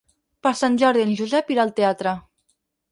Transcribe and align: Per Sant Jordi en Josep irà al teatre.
Per 0.47 0.53
Sant 0.61 0.79
Jordi 0.83 1.03
en 1.05 1.13
Josep 1.21 1.55
irà 1.57 1.69
al 1.69 1.77
teatre. 1.83 2.17